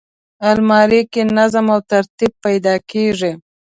[0.49, 3.31] الماري کې نظم او ترتیب پیدا کېږي